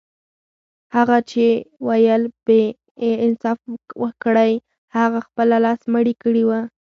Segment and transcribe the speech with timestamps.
[0.95, 1.45] هغه چي
[1.87, 2.23] ويل
[3.03, 3.59] يې انصاف
[4.01, 4.53] وکړئ
[4.97, 6.61] هغه خپله لس مړي کړي وه.